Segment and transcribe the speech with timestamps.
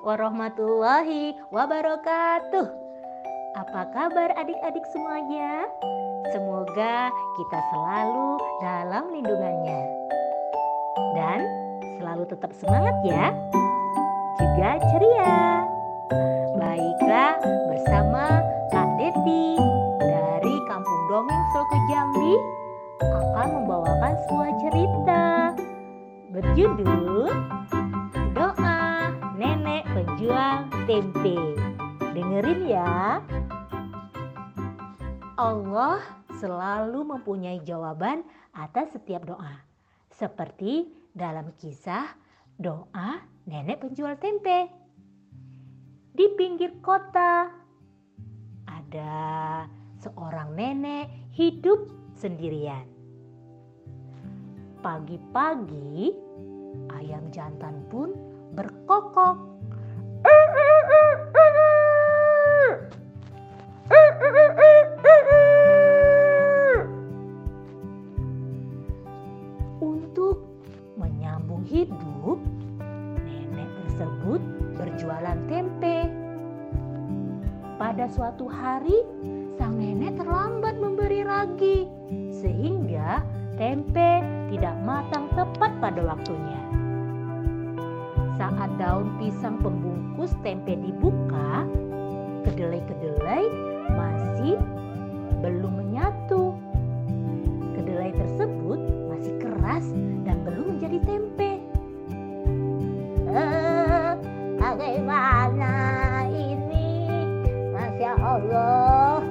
[0.00, 2.66] warahmatullahi wabarakatuh.
[3.58, 5.68] Apa kabar adik-adik semuanya?
[6.30, 9.80] Semoga kita selalu dalam lindungannya.
[11.16, 11.40] Dan
[11.98, 13.34] selalu tetap semangat ya.
[14.40, 15.38] Juga ceria.
[16.56, 17.34] Baiklah
[17.68, 18.40] bersama
[18.72, 19.58] Kak Deti
[20.00, 22.34] dari Kampung Dongeng Soko Jambi
[23.00, 25.24] akan membawakan sebuah cerita
[26.30, 27.26] berjudul
[30.30, 31.38] Penjual Tempe.
[32.14, 33.18] Dengerin ya.
[35.34, 35.98] Allah
[36.38, 38.22] selalu mempunyai jawaban
[38.54, 39.66] atas setiap doa.
[40.14, 42.14] Seperti dalam kisah
[42.54, 44.70] doa nenek penjual tempe.
[46.14, 47.50] Di pinggir kota
[48.70, 49.66] ada
[49.98, 52.86] seorang nenek hidup sendirian.
[54.78, 56.14] Pagi-pagi
[56.94, 58.14] ayam jantan pun
[58.54, 59.49] berkokok.
[75.10, 76.06] Berjualan tempe.
[77.82, 78.94] Pada suatu hari,
[79.58, 81.90] sang nenek terlambat memberi ragi,
[82.30, 83.18] sehingga
[83.58, 84.22] tempe
[84.54, 86.62] tidak matang tepat pada waktunya.
[88.38, 91.66] Saat daun pisang pembungkus tempe dibuka,
[92.46, 93.44] kedelai-kedelai
[93.90, 94.62] masih
[95.42, 96.54] belum menyatu.
[97.74, 98.49] Kedelai tersebut
[108.30, 109.26] Allah.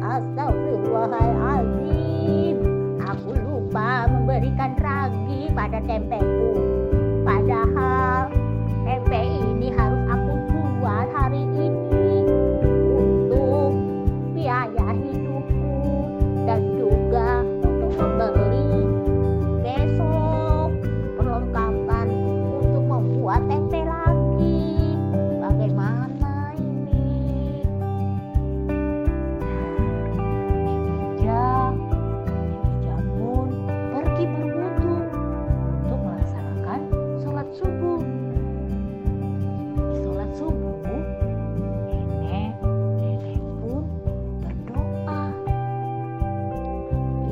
[0.00, 2.56] Astagfirullahaladzim.
[3.04, 6.77] Aku lupa memberikan ragi pada tempeku.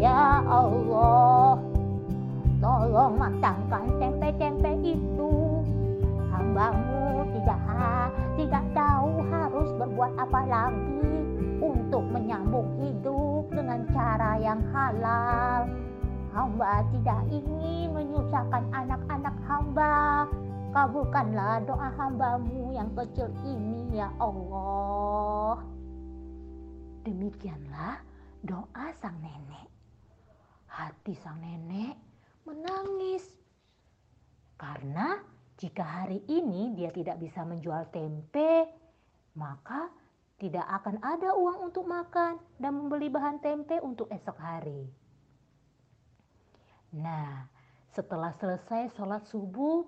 [0.07, 1.59] Ya Allah,
[2.63, 5.35] tolong matangkan tempe-tempe itu.
[6.31, 11.11] Hambamu tidak ha- tidak tahu harus berbuat apa lagi
[11.59, 15.75] untuk menyambung hidup dengan cara yang halal.
[16.31, 20.31] Hamba tidak ingin menyusahkan anak-anak hamba.
[20.71, 25.67] Kabulkanlah doa hambamu yang kecil ini ya Allah.
[27.03, 27.99] Demikianlah
[28.47, 29.76] doa sang nenek.
[30.77, 31.97] Hati sang nenek
[32.45, 33.25] menangis.
[34.61, 35.17] Karena
[35.57, 38.69] jika hari ini dia tidak bisa menjual tempe,
[39.41, 39.89] maka
[40.37, 44.85] tidak akan ada uang untuk makan dan membeli bahan tempe untuk esok hari.
[46.93, 47.49] Nah,
[47.97, 49.81] setelah selesai sholat subuh,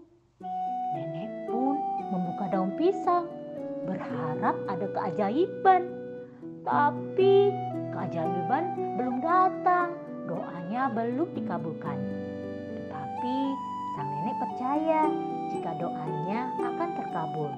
[0.96, 1.76] nenek pun
[2.08, 3.28] membuka daun pisang,
[3.84, 5.84] berharap ada keajaiban.
[6.64, 7.52] Tapi
[7.92, 9.77] keajaiban belum datang,
[10.38, 11.98] doanya belum dikabulkan.
[12.78, 13.58] Tetapi
[13.98, 15.10] sang nenek percaya
[15.50, 17.50] jika doanya akan terkabul.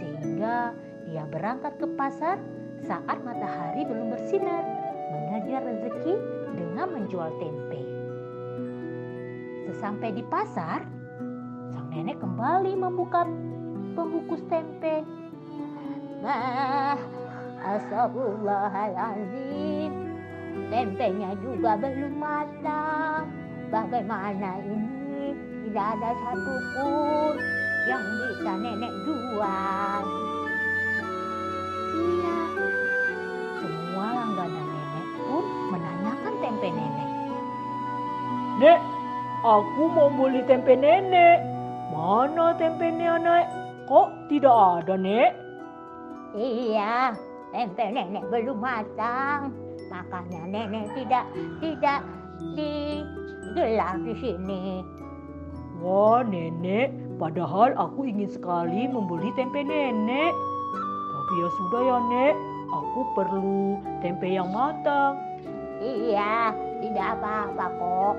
[0.00, 0.72] Sehingga
[1.04, 2.40] dia berangkat ke pasar
[2.88, 4.64] saat matahari belum bersinar,
[5.12, 6.16] mengejar rezeki
[6.56, 7.84] dengan menjual tempe.
[9.68, 10.82] Sesampai di pasar,
[11.76, 13.28] sang nenek kembali membuka
[13.92, 15.04] pembungkus tempe.
[16.24, 16.96] Nah,
[17.60, 19.91] astagfirullahaladzim.
[20.72, 23.28] Tempenya juga belum matang.
[23.72, 25.32] Bagaimana ini?
[25.64, 27.40] Tidak ada satupun
[27.88, 30.02] yang bisa nenek jual.
[31.92, 32.40] Iya,
[33.60, 37.10] semua langganan nenek pun menanyakan tempe nenek.
[38.60, 38.80] Nek,
[39.40, 41.40] aku mau beli tempe nenek.
[41.92, 43.48] Mana tempe nenek?
[43.88, 45.32] Kok tidak ada, Nek?
[46.32, 47.12] Iya,
[47.52, 49.52] tempe nenek belum matang.
[49.92, 51.24] Makanya nenek tidak
[51.60, 52.00] tidak
[52.56, 54.64] digelar di sini.
[55.82, 60.30] Wah, Nenek, padahal aku ingin sekali membeli tempe nenek.
[61.10, 62.34] Tapi ya sudah ya, Nek.
[62.72, 65.18] Aku perlu tempe yang matang.
[65.82, 68.14] Iya, tidak apa-apa kok.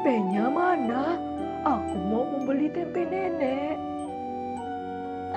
[0.00, 1.20] tempenya mana?
[1.60, 3.76] Aku mau membeli tempe nenek.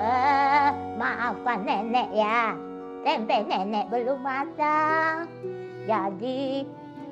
[0.00, 2.56] uh, maafkan nenek ya.
[3.04, 5.28] Tempe nenek belum matang.
[5.84, 6.64] Jadi,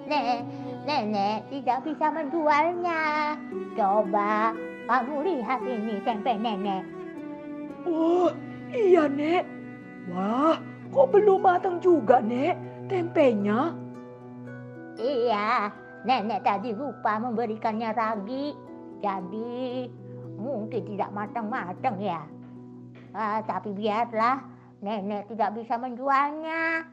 [0.09, 0.49] nenek,
[0.89, 3.37] nenek tidak bisa menjualnya.
[3.77, 4.57] Coba
[4.89, 6.89] kamu lihat ini tempe nenek.
[7.85, 8.33] Oh,
[8.73, 9.45] iya, Nek.
[10.09, 10.57] Wah,
[10.89, 12.57] kok belum matang juga, Nek,
[12.89, 13.77] tempenya?
[14.97, 15.69] Iya,
[16.03, 18.55] nenek tadi lupa memberikannya ragi.
[19.03, 19.87] Jadi
[20.39, 22.23] mungkin tidak matang-matang ya.
[23.13, 24.41] Ah, tapi biarlah,
[24.81, 26.87] nenek tidak bisa menjualnya.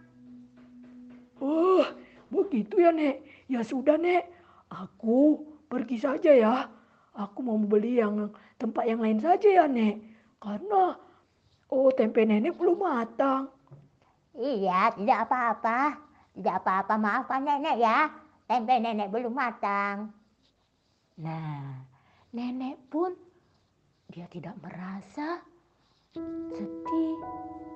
[1.40, 1.86] Oh,
[2.28, 3.24] begitu ya, Nek.
[3.48, 4.28] Ya sudah, Nek.
[4.70, 6.68] Aku pergi saja ya.
[7.16, 8.30] Aku mau beli yang
[8.60, 9.96] tempat yang lain saja ya, Nek.
[10.40, 10.96] Karena
[11.70, 13.48] oh tempe nenek belum matang.
[14.36, 15.80] Iya, tidak apa-apa.
[16.36, 18.08] Tidak apa-apa, maafkan nenek ya.
[18.50, 20.10] Tempe nenek belum matang.
[21.22, 21.86] Nah,
[22.34, 23.14] nenek pun
[24.10, 25.38] dia tidak merasa
[26.50, 27.18] sedih,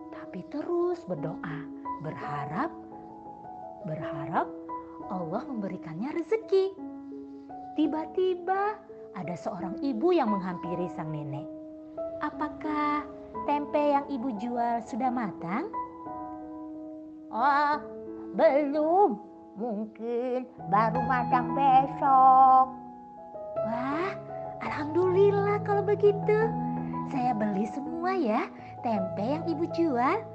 [0.10, 1.70] tapi terus berdoa,
[2.02, 2.74] berharap,
[3.86, 4.50] berharap
[5.14, 6.74] Allah memberikannya rezeki.
[7.78, 8.74] Tiba-tiba
[9.14, 11.46] ada seorang ibu yang menghampiri sang nenek.
[12.26, 13.06] Apakah
[13.46, 15.70] tempe yang ibu jual sudah matang?
[17.30, 17.78] Oh,
[18.34, 19.33] belum.
[19.54, 22.74] Mungkin baru matang besok.
[23.70, 24.12] Wah,
[24.66, 26.50] alhamdulillah kalau begitu.
[27.14, 28.50] Saya beli semua ya
[28.82, 30.26] tempe yang ibu jual.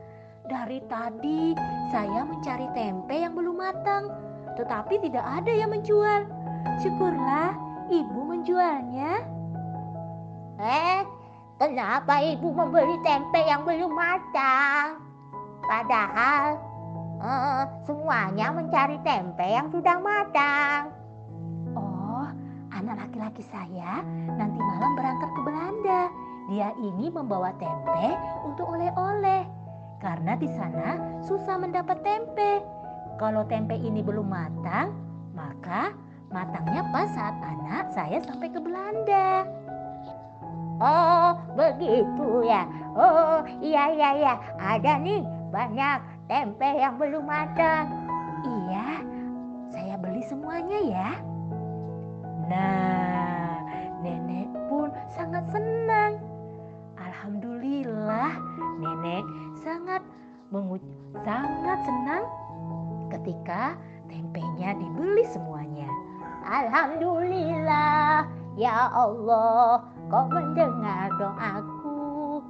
[0.47, 1.53] Dari tadi
[1.91, 4.15] saya mencari tempe yang belum matang,
[4.55, 6.23] tetapi tidak ada yang menjual.
[6.79, 7.59] Syukurlah
[7.91, 9.27] ibu menjualnya.
[10.63, 11.03] Eh,
[11.59, 15.03] kenapa ibu membeli tempe yang belum matang?
[15.67, 16.68] Padahal
[17.23, 20.95] eh, semuanya mencari tempe yang sudah matang.
[21.75, 22.27] Oh,
[22.75, 24.03] anak laki-laki saya
[24.39, 26.03] nanti malam berangkat ke Belanda.
[26.49, 28.17] Dia ini membawa tempe
[28.47, 29.45] untuk oleh-oleh.
[29.99, 32.63] Karena di sana susah mendapat tempe.
[33.19, 34.95] Kalau tempe ini belum matang,
[35.35, 35.91] maka
[36.31, 39.43] matangnya pas saat anak saya sampai ke Belanda.
[40.79, 42.63] Oh, begitu ya.
[42.95, 44.35] Oh, iya iya iya.
[44.63, 47.89] Ada nih banyak tempe yang belum matang.
[48.45, 49.03] Iya,
[49.73, 51.11] saya beli semuanya ya.
[52.49, 53.65] Nah,
[54.05, 56.21] nenek pun sangat senang.
[57.01, 58.37] Alhamdulillah,
[58.79, 59.25] nenek
[59.65, 60.05] sangat
[61.25, 62.25] sangat senang
[63.13, 63.77] ketika
[64.09, 65.89] tempenya dibeli semuanya.
[66.49, 68.25] Alhamdulillah,
[68.57, 72.41] ya Allah, kau mendengar doaku.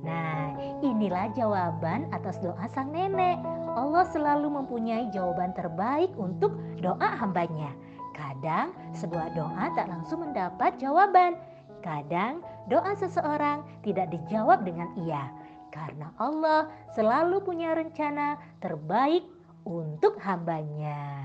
[0.00, 0.49] Nah,
[0.80, 3.40] inilah jawaban atas doa sang nenek.
[3.76, 7.70] Allah selalu mempunyai jawaban terbaik untuk doa hambanya.
[8.16, 11.38] Kadang sebuah doa tak langsung mendapat jawaban.
[11.80, 15.32] Kadang doa seseorang tidak dijawab dengan iya.
[15.70, 16.66] Karena Allah
[16.98, 19.24] selalu punya rencana terbaik
[19.64, 21.22] untuk hambanya.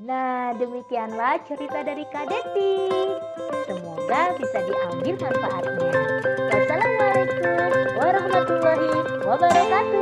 [0.00, 2.88] Nah, demikianlah cerita dari Kak Deti.
[3.68, 6.29] Semoga bisa diambil manfaatnya.
[9.30, 9.99] Wassalamualaikum warahmatullahi wabarakatuh.